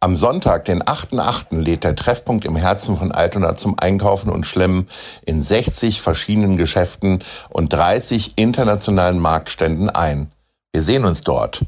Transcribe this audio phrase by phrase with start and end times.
[0.00, 4.86] Am Sonntag, den 8.8., lädt der Treffpunkt im Herzen von Altona zum Einkaufen und Schlemmen
[5.26, 10.30] in 60 verschiedenen Geschäften und 30 internationalen Marktständen ein.
[10.72, 11.64] Wir sehen uns dort.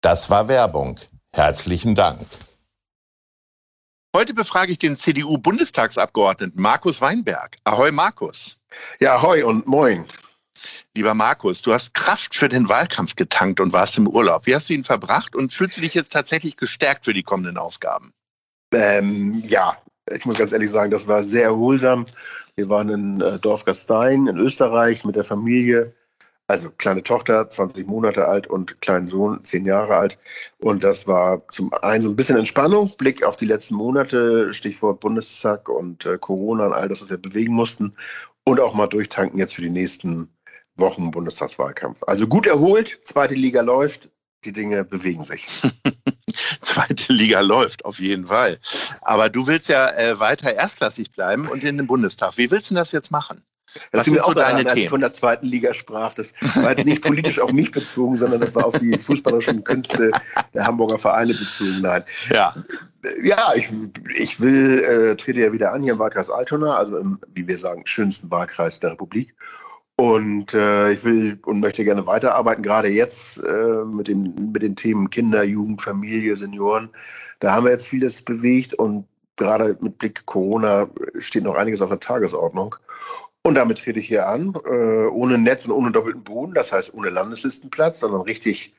[0.00, 1.00] Das war Werbung.
[1.32, 2.24] Herzlichen Dank.
[4.14, 7.56] Heute befrage ich den CDU-Bundestagsabgeordneten Markus Weinberg.
[7.64, 8.58] Ahoi, Markus.
[9.00, 10.04] Ja, ahoi und moin.
[10.96, 14.46] Lieber Markus, du hast Kraft für den Wahlkampf getankt und warst im Urlaub.
[14.46, 17.56] Wie hast du ihn verbracht und fühlst du dich jetzt tatsächlich gestärkt für die kommenden
[17.56, 18.12] Aufgaben?
[18.72, 19.76] Ähm, ja,
[20.10, 22.06] ich muss ganz ehrlich sagen, das war sehr erholsam.
[22.56, 25.94] Wir waren in äh, Dorf Gastein in Österreich mit der Familie.
[26.46, 30.18] Also kleine Tochter, 20 Monate alt und kleinen Sohn, 10 Jahre alt.
[30.58, 34.98] Und das war zum einen so ein bisschen Entspannung, Blick auf die letzten Monate, Stichwort
[34.98, 37.92] Bundestag und äh, Corona und all das, was wir bewegen mussten.
[38.42, 40.28] Und auch mal durchtanken jetzt für die nächsten
[40.80, 42.02] Wochen Bundestagswahlkampf.
[42.06, 44.08] Also gut erholt, zweite Liga läuft,
[44.44, 45.46] die Dinge bewegen sich.
[46.62, 48.58] zweite Liga läuft, auf jeden Fall.
[49.02, 52.38] Aber du willst ja äh, weiter erstklassig bleiben und in den Bundestag.
[52.38, 53.42] Wie willst du das jetzt machen?
[53.92, 54.68] Das sind so deine daran, Themen?
[54.68, 58.16] Als ich von der zweiten Liga sprach, das war jetzt nicht politisch auf mich bezogen,
[58.16, 60.10] sondern das war auf die fußballerischen Künste
[60.54, 61.80] der Hamburger Vereine bezogen.
[61.80, 62.04] Nein.
[62.30, 62.54] Ja.
[63.22, 63.72] Ja, ich,
[64.16, 67.56] ich will, äh, trete ja wieder an hier im Wahlkreis Altona, also im, wie wir
[67.56, 69.34] sagen, schönsten Wahlkreis der Republik.
[70.00, 74.74] Und äh, ich will und möchte gerne weiterarbeiten, gerade jetzt äh, mit, dem, mit den
[74.74, 76.88] Themen Kinder, Jugend, Familie, Senioren.
[77.40, 79.04] Da haben wir jetzt vieles bewegt und
[79.36, 80.88] gerade mit Blick Corona
[81.18, 82.76] steht noch einiges auf der Tagesordnung.
[83.42, 86.94] Und damit trete ich hier an, äh, ohne Netz und ohne doppelten Boden, das heißt
[86.94, 88.72] ohne Landeslistenplatz, sondern richtig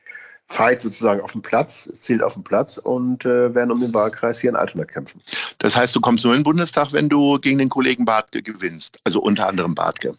[0.48, 4.40] Fight sozusagen auf dem Platz, zielt auf dem Platz und äh, werden um den Wahlkreis
[4.40, 5.20] hier in Altona kämpfen.
[5.58, 8.98] Das heißt, du kommst nur in den Bundestag, wenn du gegen den Kollegen Bartke gewinnst,
[9.04, 10.16] also unter anderem Bartke.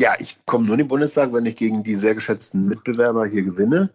[0.00, 3.42] Ja, ich komme nur in den Bundestag, wenn ich gegen die sehr geschätzten Mitbewerber hier
[3.42, 3.90] gewinne.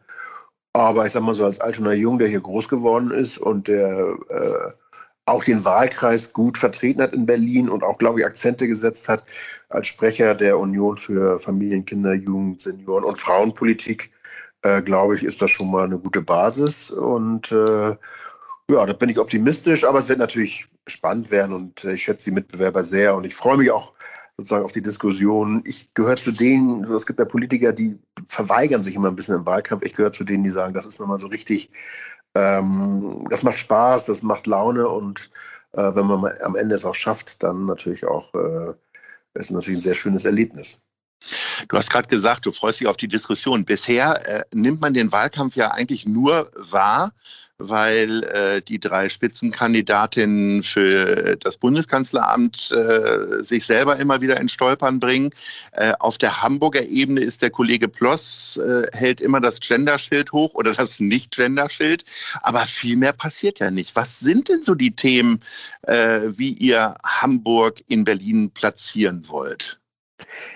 [0.74, 4.16] Aber ich sag mal so, als Altona Jung, der hier groß geworden ist und der
[4.30, 4.72] äh,
[5.26, 9.24] auch den Wahlkreis gut vertreten hat in Berlin und auch, glaube ich, Akzente gesetzt hat
[9.70, 14.12] als Sprecher der Union für Familien, Kinder, Jugend, Senioren und Frauenpolitik,
[14.62, 16.92] äh, glaube ich, ist das schon mal eine gute Basis.
[16.92, 17.96] Und äh,
[18.70, 22.30] ja, da bin ich optimistisch, aber es wird natürlich spannend werden und äh, ich schätze
[22.30, 23.94] die Mitbewerber sehr und ich freue mich auch
[24.38, 25.64] sozusagen auf die Diskussion.
[25.66, 29.46] Ich gehöre zu denen, es gibt ja Politiker, die verweigern sich immer ein bisschen im
[29.46, 29.84] Wahlkampf.
[29.84, 31.72] Ich gehöre zu denen, die sagen, das ist nochmal so richtig,
[32.36, 35.32] ähm, das macht Spaß, das macht Laune und
[35.74, 38.74] äh, wenn man am Ende es auch schafft, dann natürlich auch, äh,
[39.34, 40.84] ist natürlich ein sehr schönes Erlebnis.
[41.68, 43.66] Du hast gerade gesagt, du freust dich auf die Diskussion.
[43.66, 47.12] Bisher äh, nimmt man den Wahlkampf ja eigentlich nur wahr,
[47.58, 55.00] weil äh, die drei Spitzenkandidatinnen für das Bundeskanzleramt äh, sich selber immer wieder in Stolpern
[55.00, 55.32] bringen.
[55.72, 60.54] Äh, auf der Hamburger Ebene ist der Kollege Ploss, äh, hält immer das Genderschild hoch
[60.54, 62.04] oder das Nicht-Genderschild.
[62.42, 63.96] Aber viel mehr passiert ja nicht.
[63.96, 65.40] Was sind denn so die Themen,
[65.84, 69.80] äh, wie ihr Hamburg in Berlin platzieren wollt?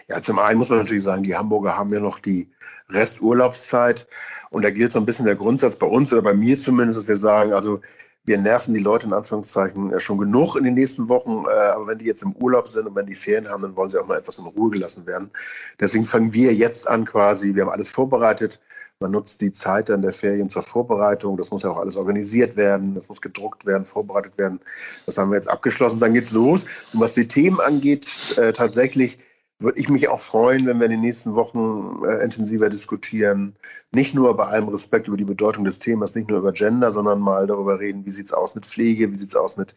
[0.07, 2.51] Ja, zum einen muss man natürlich sagen, die Hamburger haben ja noch die
[2.93, 4.07] Resturlaubszeit.
[4.49, 7.07] Und da gilt so ein bisschen der Grundsatz bei uns oder bei mir zumindest, dass
[7.07, 7.81] wir sagen, also
[8.25, 11.87] wir nerven die Leute in Anführungszeichen äh, schon genug in den nächsten Wochen, äh, aber
[11.87, 14.07] wenn die jetzt im Urlaub sind und wenn die Ferien haben, dann wollen sie auch
[14.07, 15.31] mal etwas in Ruhe gelassen werden.
[15.79, 18.59] Deswegen fangen wir jetzt an quasi, wir haben alles vorbereitet.
[18.99, 21.35] Man nutzt die Zeit dann der Ferien zur Vorbereitung.
[21.35, 24.59] Das muss ja auch alles organisiert werden, das muss gedruckt werden, vorbereitet werden.
[25.07, 25.99] Das haben wir jetzt abgeschlossen.
[25.99, 26.65] Dann geht's los.
[26.93, 28.07] Und was die Themen angeht,
[28.37, 29.17] äh, tatsächlich
[29.61, 33.55] würde ich mich auch freuen, wenn wir in den nächsten Wochen äh, intensiver diskutieren.
[33.91, 37.19] Nicht nur bei allem Respekt über die Bedeutung des Themas, nicht nur über Gender, sondern
[37.19, 39.75] mal darüber reden, wie sieht es aus mit Pflege, wie sieht es aus mit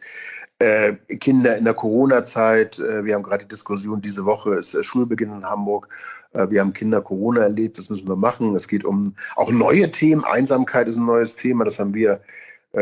[0.59, 2.79] äh, Kindern in der Corona-Zeit.
[2.79, 5.89] Äh, wir haben gerade die Diskussion, diese Woche ist äh, Schulbeginn in Hamburg.
[6.33, 8.55] Äh, wir haben Kinder Corona erlebt, das müssen wir machen.
[8.55, 10.23] Es geht um auch neue Themen.
[10.23, 12.21] Einsamkeit ist ein neues Thema, das haben wir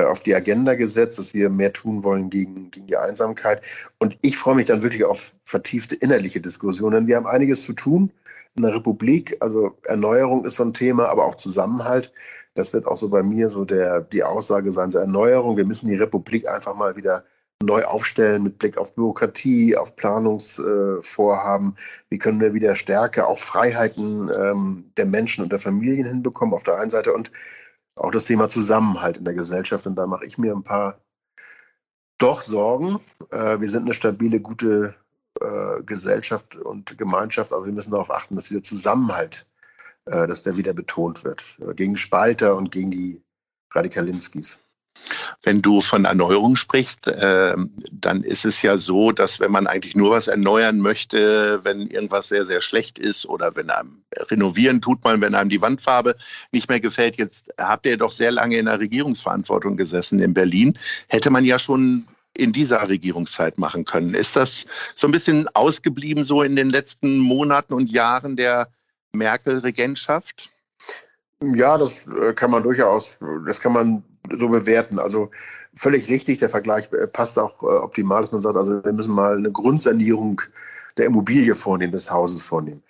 [0.01, 3.61] auf die Agenda gesetzt, dass wir mehr tun wollen gegen, gegen die Einsamkeit.
[3.99, 7.07] Und ich freue mich dann wirklich auf vertiefte innerliche Diskussionen.
[7.07, 8.11] Wir haben einiges zu tun
[8.55, 9.37] einer Republik.
[9.39, 12.11] Also Erneuerung ist so ein Thema, aber auch Zusammenhalt.
[12.55, 15.57] Das wird auch so bei mir so der, die Aussage sein, so Erneuerung.
[15.57, 17.23] Wir müssen die Republik einfach mal wieder
[17.63, 21.69] neu aufstellen mit Blick auf Bürokratie, auf Planungsvorhaben.
[21.69, 26.53] Äh, Wie können wir wieder Stärke, auch Freiheiten ähm, der Menschen und der Familien hinbekommen
[26.53, 27.31] auf der einen Seite und
[27.95, 29.85] auch das Thema Zusammenhalt in der Gesellschaft.
[29.85, 30.99] Und da mache ich mir ein paar
[32.17, 32.99] doch Sorgen.
[33.31, 34.95] Äh, wir sind eine stabile, gute
[35.41, 39.45] äh, Gesellschaft und Gemeinschaft, aber wir müssen darauf achten, dass dieser Zusammenhalt,
[40.05, 41.57] äh, dass der wieder betont wird.
[41.75, 43.21] Gegen Spalter und gegen die
[43.71, 44.63] Radikalinskis.
[45.41, 47.55] Wenn du von Erneuerung sprichst, äh,
[47.91, 52.29] dann ist es ja so, dass wenn man eigentlich nur was erneuern möchte, wenn irgendwas
[52.29, 56.15] sehr, sehr schlecht ist oder wenn einem renovieren tut man, wenn einem die Wandfarbe
[56.51, 57.17] nicht mehr gefällt.
[57.17, 60.77] Jetzt habt ihr doch sehr lange in der Regierungsverantwortung gesessen in Berlin.
[61.09, 64.13] Hätte man ja schon in dieser Regierungszeit machen können.
[64.13, 64.65] Ist das
[64.95, 68.69] so ein bisschen ausgeblieben so in den letzten Monaten und Jahren der
[69.11, 70.49] Merkel-Regentschaft?
[71.41, 74.99] Ja, das äh, kann man durchaus, das kann man so bewerten.
[74.99, 75.31] Also
[75.75, 79.15] völlig richtig, der Vergleich äh, passt auch äh, optimal, dass man sagt, also wir müssen
[79.15, 80.41] mal eine Grundsanierung
[80.97, 82.83] der Immobilie vornehmen, des Hauses vornehmen.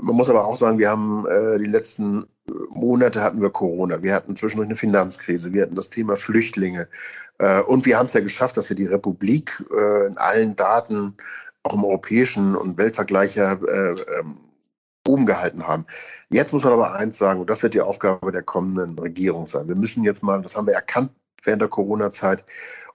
[0.00, 2.26] Man muss aber auch sagen, wir haben äh, die letzten
[2.70, 6.88] Monate hatten wir Corona, wir hatten zwischendurch eine Finanzkrise, wir hatten das Thema Flüchtlinge
[7.38, 11.14] äh, und wir haben es ja geschafft, dass wir die Republik äh, in allen Daten,
[11.62, 14.38] auch im europäischen und Weltvergleich ja äh, ähm,
[15.06, 15.86] oben gehalten haben.
[16.30, 19.68] Jetzt muss man aber eins sagen, und das wird die Aufgabe der kommenden Regierung sein.
[19.68, 21.10] Wir müssen jetzt mal, das haben wir erkannt
[21.44, 22.44] während der Corona-Zeit,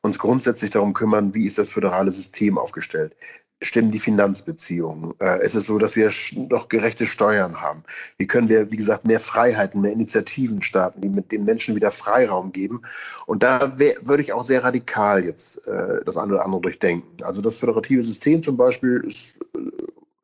[0.01, 3.15] uns grundsätzlich darum kümmern, wie ist das föderale System aufgestellt?
[3.62, 5.15] Stimmen die Finanzbeziehungen?
[5.19, 7.83] Äh, ist es so, dass wir noch gerechte Steuern haben?
[8.18, 11.89] Wie können wir, wie gesagt, mehr Freiheiten, mehr Initiativen starten, die mit den Menschen wieder
[11.89, 12.83] Freiraum geben?
[13.25, 17.24] Und da würde ich auch sehr radikal jetzt äh, das eine oder andere durchdenken.
[17.24, 19.76] Also das föderative System zum Beispiel ist, äh,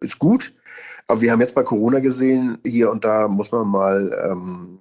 [0.03, 0.53] ist gut.
[1.07, 4.79] Aber wir haben jetzt bei Corona gesehen, hier und da muss man mal ähm,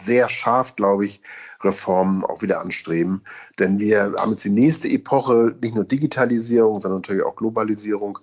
[0.00, 1.20] sehr scharf, glaube ich,
[1.62, 3.22] Reformen auch wieder anstreben.
[3.58, 8.18] Denn wir haben jetzt die nächste Epoche, nicht nur Digitalisierung, sondern natürlich auch Globalisierung.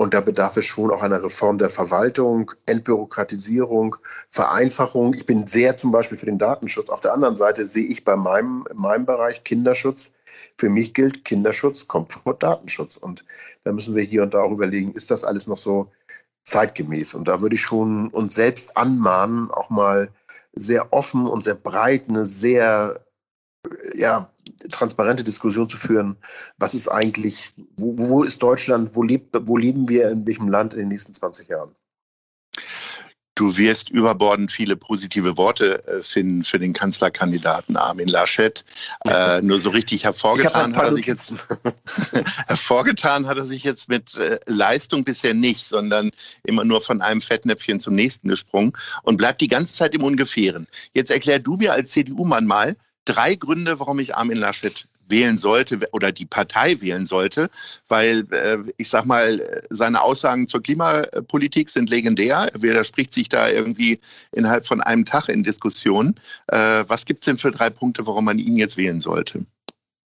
[0.00, 3.96] Und da bedarf es schon auch einer Reform der Verwaltung, Entbürokratisierung,
[4.28, 5.12] Vereinfachung.
[5.12, 6.88] Ich bin sehr zum Beispiel für den Datenschutz.
[6.88, 10.14] Auf der anderen Seite sehe ich bei meinem, in meinem Bereich Kinderschutz.
[10.56, 12.96] Für mich gilt, Kinderschutz kommt vor Datenschutz.
[12.96, 13.24] Und
[13.64, 15.90] da müssen wir hier und da auch überlegen, ist das alles noch so
[16.44, 17.14] zeitgemäß.
[17.14, 20.10] Und da würde ich schon uns selbst anmahnen, auch mal
[20.52, 23.04] sehr offen und sehr breit eine sehr
[23.94, 24.30] ja,
[24.70, 26.16] transparente Diskussion zu führen.
[26.58, 30.74] Was ist eigentlich, wo, wo ist Deutschland, wo, lebt, wo leben wir in welchem Land
[30.74, 31.74] in den nächsten 20 Jahren?
[33.38, 38.64] Du wirst überbordend viele positive Worte äh, finden für den Kanzlerkandidaten Armin Laschet.
[39.06, 41.34] Äh, nur so richtig hervorgetan hat er sich jetzt
[42.48, 46.10] hervorgetan hat er sich jetzt mit äh, Leistung bisher nicht, sondern
[46.42, 48.72] immer nur von einem Fettnäpfchen zum nächsten gesprungen
[49.04, 50.66] und bleibt die ganze Zeit im Ungefähren.
[50.92, 52.74] Jetzt erklär du mir als CDU-Mann mal
[53.08, 57.48] drei Gründe, warum ich Armin Laschet wählen sollte oder die Partei wählen sollte,
[57.88, 59.40] weil äh, ich sag mal,
[59.70, 62.50] seine Aussagen zur Klimapolitik sind legendär.
[62.52, 63.98] Er widerspricht sich da irgendwie
[64.32, 66.14] innerhalb von einem Tag in Diskussionen.
[66.48, 69.46] Äh, was gibt es denn für drei Punkte, warum man ihn jetzt wählen sollte?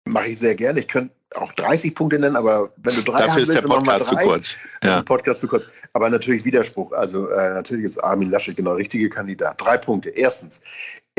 [0.05, 0.79] Mache ich sehr gerne.
[0.79, 4.07] Ich könnte auch 30 Punkte nennen, aber wenn du drei Dafür ist willst, der Podcast
[4.07, 4.55] zu kurz.
[4.83, 5.03] Ja.
[5.03, 5.67] Podcast zu kurz.
[5.93, 6.91] Aber natürlich Widerspruch.
[6.93, 9.61] Also äh, natürlich ist Armin Laschet genau der richtige Kandidat.
[9.61, 10.09] Drei Punkte.
[10.09, 10.61] Erstens,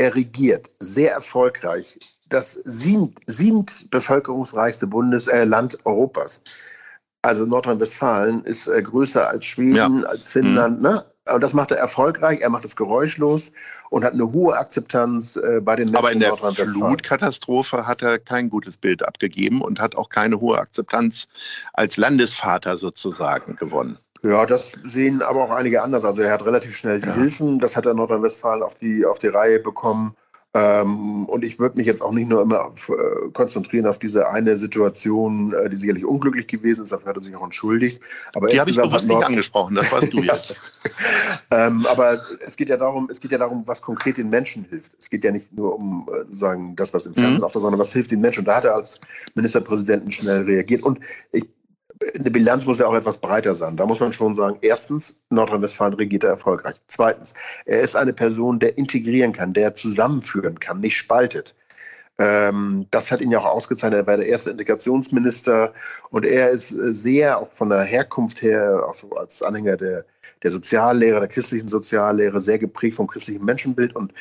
[0.00, 1.98] er regiert sehr erfolgreich
[2.30, 6.42] das siebend, siebend bevölkerungsreichste Bundesland äh, Europas.
[7.22, 10.08] Also Nordrhein-Westfalen ist äh, größer als Schweden, ja.
[10.08, 10.78] als Finnland.
[10.78, 10.82] Mhm.
[10.82, 11.04] Ne?
[11.34, 12.40] Und das macht er erfolgreich.
[12.40, 13.52] Er macht es geräuschlos
[13.90, 18.18] und hat eine hohe Akzeptanz äh, bei den Menschen Aber in der Flutkatastrophe hat er
[18.18, 21.28] kein gutes Bild abgegeben und hat auch keine hohe Akzeptanz
[21.74, 23.98] als Landesvater sozusagen gewonnen.
[24.22, 26.04] Ja, das sehen aber auch einige anders.
[26.04, 27.14] Also er hat relativ schnell die ja.
[27.14, 27.58] Hilfen.
[27.58, 30.14] Das hat er Nordrhein-Westfalen auf die, auf die Reihe bekommen.
[30.52, 34.28] Ähm, und ich würde mich jetzt auch nicht nur immer auf, äh, konzentrieren auf diese
[34.28, 38.00] eine Situation, äh, die sicherlich unglücklich gewesen ist, dafür hat er sich auch entschuldigt.
[38.34, 40.56] Aber die habe ich bewusst nicht angesprochen, das weißt du jetzt.
[41.52, 44.96] ähm, aber es geht ja darum, es geht ja darum, was konkret den Menschen hilft.
[44.98, 47.44] Es geht ja nicht nur um äh, sagen, das, was im Fernsehen mhm.
[47.44, 48.40] auftaucht, sondern was hilft den Menschen.
[48.40, 48.98] Und da hat er als
[49.36, 50.82] Ministerpräsidenten schnell reagiert.
[50.82, 50.98] Und
[51.30, 51.48] ich
[52.18, 53.76] eine Bilanz muss ja auch etwas breiter sein.
[53.76, 56.76] Da muss man schon sagen, erstens, Nordrhein-Westfalen regiert er erfolgreich.
[56.86, 57.34] Zweitens,
[57.66, 61.54] er ist eine Person, der integrieren kann, der zusammenführen kann, nicht spaltet.
[62.18, 64.00] Ähm, das hat ihn ja auch ausgezeichnet.
[64.00, 65.72] Er war der erste Integrationsminister
[66.10, 70.04] und er ist sehr, auch von der Herkunft her, auch so als Anhänger der,
[70.42, 74.14] der Soziallehre, der christlichen Soziallehre, sehr geprägt vom christlichen Menschenbild und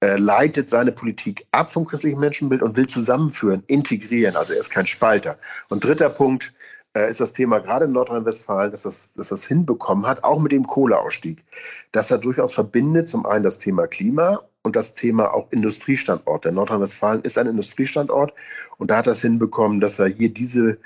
[0.00, 4.36] äh, leitet seine Politik ab vom christlichen Menschenbild und will zusammenführen, integrieren.
[4.36, 5.38] Also er ist kein Spalter.
[5.68, 6.52] Und dritter Punkt,
[6.94, 10.64] ist das Thema gerade in Nordrhein-Westfalen, dass das, dass das hinbekommen hat, auch mit dem
[10.64, 11.44] Kohleausstieg,
[11.92, 16.44] dass er durchaus verbindet zum einen das Thema Klima und das Thema auch Industriestandort.
[16.44, 18.32] Denn Nordrhein-Westfalen ist ein Industriestandort
[18.78, 20.78] und da hat er es hinbekommen, dass er hier diese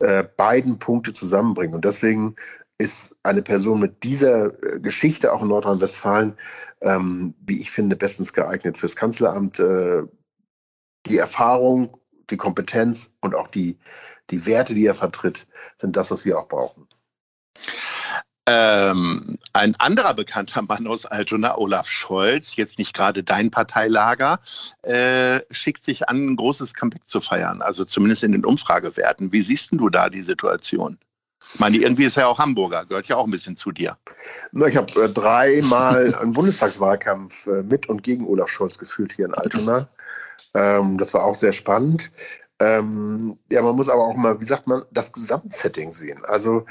[0.00, 1.74] äh, beiden Punkte zusammenbringt.
[1.74, 2.36] Und deswegen
[2.78, 6.34] ist eine Person mit dieser äh, Geschichte auch in Nordrhein-Westfalen,
[6.80, 9.58] ähm, wie ich finde, bestens geeignet fürs Kanzleramt.
[9.58, 10.04] Äh,
[11.06, 11.96] die Erfahrung,
[12.30, 13.78] die Kompetenz und auch die,
[14.30, 16.86] die Werte, die er vertritt, sind das, was wir auch brauchen.
[18.50, 24.40] Ähm, ein anderer bekannter Mann aus Altona, Olaf Scholz, jetzt nicht gerade dein Parteilager,
[24.82, 29.32] äh, schickt sich an, ein großes Comeback zu feiern, also zumindest in den Umfragewerten.
[29.32, 30.96] Wie siehst du da die Situation?
[31.52, 33.98] Ich meine, irgendwie ist er ja auch Hamburger, gehört ja auch ein bisschen zu dir.
[34.66, 39.34] Ich habe äh, dreimal einen Bundestagswahlkampf äh, mit und gegen Olaf Scholz geführt hier in
[39.34, 39.88] Altona.
[40.54, 42.10] Ähm, das war auch sehr spannend.
[42.60, 46.24] Ähm, ja, man muss aber auch mal, wie sagt man, das Gesamtsetting sehen.
[46.24, 46.64] Also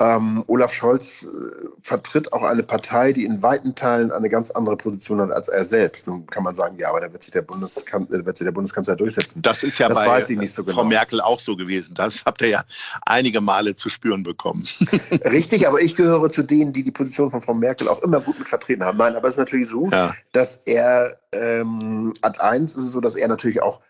[0.00, 4.76] ähm, Olaf Scholz äh, vertritt auch eine Partei, die in weiten Teilen eine ganz andere
[4.76, 6.06] Position hat als er selbst.
[6.06, 8.52] Nun kann man sagen, ja, aber da wird sich der, Bundeskan äh, wird sich der
[8.52, 9.42] Bundeskanzler durchsetzen.
[9.42, 10.76] Das ist ja das bei weiß ich nicht so genau.
[10.76, 11.94] Frau Merkel auch so gewesen.
[11.94, 12.64] Das habt ihr ja
[13.06, 14.64] einige Male zu spüren bekommen.
[15.24, 18.38] Richtig, aber ich gehöre zu denen, die die Position von Frau Merkel auch immer gut
[18.38, 18.98] mit vertreten haben.
[18.98, 20.14] Nein, aber es ist natürlich so, ja.
[20.30, 23.80] dass er ähm, ad eins ist es so, dass er natürlich auch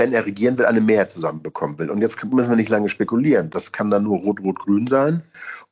[0.00, 1.90] wenn er regieren will, eine Mehrheit zusammenbekommen will.
[1.90, 3.50] Und jetzt müssen wir nicht lange spekulieren.
[3.50, 5.22] Das kann dann nur Rot-Rot-Grün sein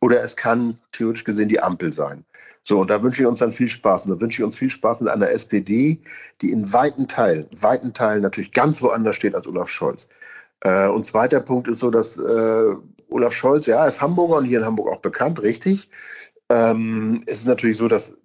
[0.01, 2.25] oder es kann theoretisch gesehen die Ampel sein.
[2.63, 4.05] So, und da wünsche ich uns dann viel Spaß.
[4.05, 5.99] Und da wünsche ich uns viel Spaß mit einer SPD,
[6.43, 10.11] die in weiten Teilen, weiten Teilen natürlich ganz woanders steht als Olaf Scholz.
[10.61, 12.75] Äh, und zweiter Punkt ist so, dass äh,
[13.09, 15.89] Olaf Scholz, ja, ist Hamburger und hier in Hamburg auch bekannt, richtig.
[16.51, 18.19] Ähm, es ist natürlich so, dass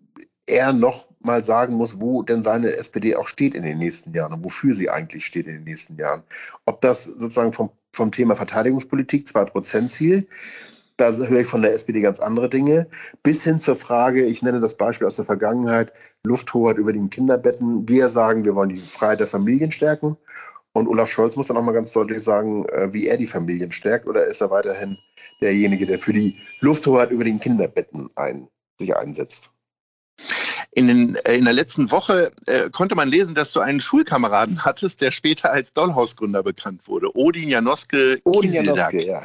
[0.45, 4.33] er noch mal sagen muss, wo denn seine SPD auch steht in den nächsten Jahren
[4.33, 6.23] und wofür sie eigentlich steht in den nächsten Jahren.
[6.65, 10.27] Ob das sozusagen vom, vom Thema Verteidigungspolitik, 2%-Ziel,
[10.97, 12.87] da höre ich von der SPD ganz andere Dinge,
[13.23, 15.91] bis hin zur Frage, ich nenne das Beispiel aus der Vergangenheit,
[16.23, 17.87] Lufthoheit über den Kinderbetten.
[17.89, 20.17] Wir sagen, wir wollen die Freiheit der Familien stärken.
[20.73, 23.71] Und Olaf Scholz muss dann auch mal ganz deutlich sagen, äh, wie er die Familien
[23.71, 24.07] stärkt.
[24.07, 24.97] Oder ist er weiterhin
[25.41, 28.47] derjenige, der für die Lufthoheit über den Kinderbetten ein,
[28.79, 29.52] sich einsetzt?
[30.75, 34.65] In, den, äh, in der letzten Woche äh, konnte man lesen, dass du einen Schulkameraden
[34.65, 39.23] hattest, der später als Dollhausgründer bekannt wurde, Odin Janoske Odin Janoske, ja.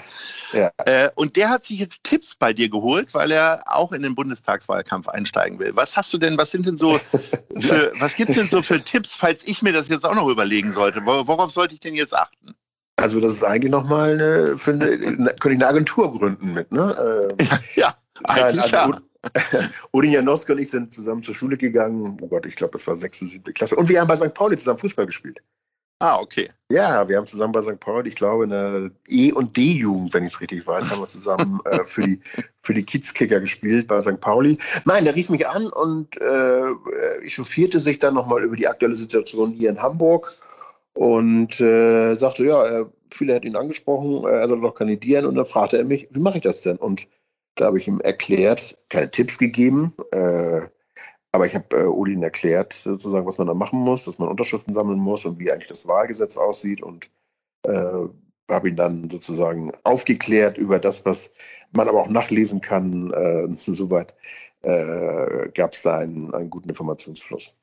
[0.53, 0.71] ja.
[0.85, 4.15] Äh, und der hat sich jetzt Tipps bei dir geholt, weil er auch in den
[4.15, 5.75] Bundestagswahlkampf einsteigen will.
[5.75, 6.99] Was hast du denn, was sind denn so
[7.59, 10.29] für, was gibt es denn so für Tipps, falls ich mir das jetzt auch noch
[10.29, 11.07] überlegen sollte?
[11.07, 12.55] Worauf sollte ich denn jetzt achten?
[12.97, 17.31] Also das ist eigentlich nochmal eine, eine, könnte ich eine Agentur gründen mit, ne?
[17.39, 19.03] Ähm, ja, ja, eigentlich also, klar.
[19.93, 22.17] Odin Janowski und ich sind zusammen zur Schule gegangen.
[22.21, 23.77] Oh Gott, ich glaube, das war sechste, siebte Klasse.
[23.77, 24.35] Und wir haben bei St.
[24.35, 25.41] Pauli zusammen Fußball gespielt.
[26.01, 26.49] Ah, okay.
[26.71, 27.81] Ja, wir haben zusammen bei St.
[27.81, 31.09] Pauli, ich glaube, in der E- und D-Jugend, wenn ich es richtig weiß, haben wir
[31.09, 32.21] zusammen äh, für die,
[32.61, 34.21] für die Kiezkicker gespielt bei St.
[34.21, 34.59] Pauli.
[34.85, 39.51] Nein, der rief mich an und äh, chauffierte sich dann nochmal über die aktuelle Situation
[39.51, 40.33] hier in Hamburg
[40.93, 45.27] und äh, sagte, ja, äh, viele hätten ihn angesprochen, äh, er soll doch kandidieren.
[45.27, 46.77] Und dann fragte er mich, wie mache ich das denn?
[46.77, 47.09] Und
[47.59, 50.63] da habe ich ihm erklärt, keine Tipps gegeben, äh,
[51.33, 54.73] aber ich habe äh, Odin erklärt, sozusagen, was man da machen muss, dass man Unterschriften
[54.73, 57.11] sammeln muss und wie eigentlich das Wahlgesetz aussieht und
[57.65, 58.09] äh,
[58.51, 61.35] habe ihn dann sozusagen aufgeklärt über das, was
[61.73, 63.13] man aber auch nachlesen kann.
[63.13, 64.15] Äh, soweit
[64.63, 67.55] äh, gab es da einen, einen guten Informationsfluss.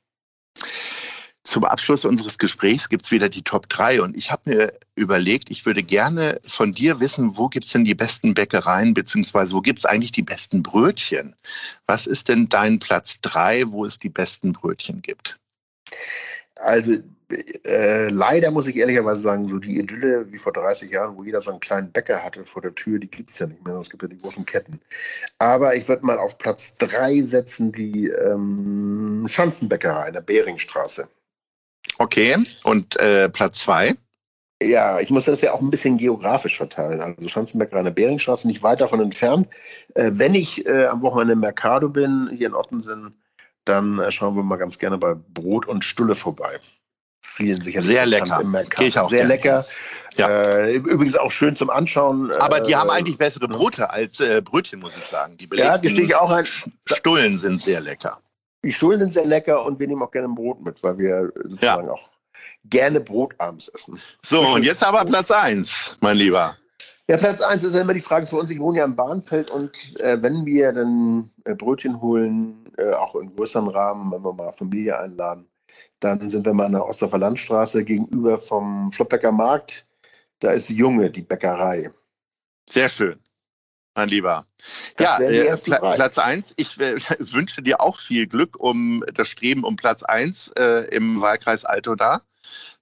[1.46, 5.52] Zum Abschluss unseres Gesprächs gibt es wieder die Top 3 und ich habe mir überlegt,
[5.52, 9.62] ich würde gerne von dir wissen, wo gibt es denn die besten Bäckereien, beziehungsweise wo
[9.62, 11.36] gibt es eigentlich die besten Brötchen?
[11.86, 15.40] Was ist denn dein Platz 3, wo es die besten Brötchen gibt?
[16.62, 16.96] Also
[17.64, 21.42] äh, leider muss ich ehrlicherweise sagen, so die Idylle wie vor 30 Jahren, wo jeder
[21.42, 23.92] so einen kleinen Bäcker hatte vor der Tür, die gibt es ja nicht mehr, es
[23.92, 24.80] gibt ja die großen Ketten.
[25.38, 31.08] Aber ich würde mal auf Platz 3 setzen die ähm, Schanzenbäckerei in der Beringstraße.
[31.98, 33.96] Okay, und äh, Platz zwei?
[34.64, 37.02] Ja, ich muss das ja auch ein bisschen geografisch verteilen.
[37.02, 39.48] Also Schanzenberg an der Beringstraße, nicht weit davon entfernt.
[39.96, 43.22] Äh, wenn ich äh, am Wochenende im Mercado bin, hier in Ottensen,
[43.66, 46.58] dann äh, schauen wir mal ganz gerne bei Brot und Stulle vorbei.
[47.22, 48.40] Vielen sicherlich sehr lecker.
[48.42, 48.88] Im Mercado.
[48.88, 49.34] Ich auch sehr gerne.
[49.34, 49.66] lecker.
[50.16, 50.30] Ja.
[50.30, 52.32] Äh, übrigens auch schön zum Anschauen.
[52.36, 55.36] Aber die haben äh, eigentlich bessere Brote als Brötchen, muss ich sagen.
[55.38, 56.46] Die ja, gestehe ich auch ein.
[56.86, 58.20] Stullen sind sehr lecker.
[58.65, 61.86] Die sind sehr lecker und wir nehmen auch gerne ein Brot mit, weil wir sozusagen
[61.86, 61.93] ja.
[61.93, 62.10] auch
[62.63, 64.00] gerne Brot abends essen.
[64.24, 66.57] So, und jetzt aber Platz 1, mein Lieber.
[67.07, 68.50] Ja, Platz 1 ist ja immer die Frage für uns.
[68.50, 73.13] Ich wohne ja im Bahnfeld und äh, wenn wir dann äh, Brötchen holen, äh, auch
[73.13, 75.48] in größeren Rahmen, wenn wir mal Familie einladen,
[76.00, 79.86] dann sind wir mal an der Ostdorfer Landstraße gegenüber vom Flottbecker Markt.
[80.39, 81.91] Da ist Junge, die Bäckerei.
[82.67, 83.19] Sehr schön.
[83.96, 84.46] Mein Lieber.
[84.98, 86.54] Das ja, äh, Pla Platz eins.
[86.58, 91.22] Ich äh, wünsche dir auch viel Glück um das Streben um Platz eins äh, im
[91.22, 92.22] Wahlkreis Altona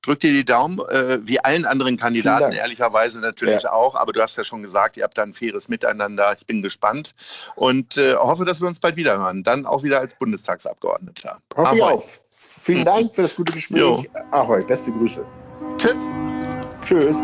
[0.03, 3.71] drück dir die Daumen, äh, wie allen anderen Kandidaten, ehrlicherweise natürlich ja.
[3.71, 3.95] auch.
[3.95, 6.35] Aber du hast ja schon gesagt, ihr habt da ein faires Miteinander.
[6.37, 7.15] Ich bin gespannt
[7.55, 9.43] und äh, hoffe, dass wir uns bald wieder hören.
[9.43, 11.39] Dann auch wieder als Bundestagsabgeordneter.
[11.55, 12.03] Hoffe ich auch.
[12.29, 13.79] Vielen Dank für das gute Gespräch.
[13.79, 14.03] Jo.
[14.31, 15.25] Ahoi, beste Grüße.
[15.77, 15.97] Tschüss.
[16.83, 17.23] Tschüss.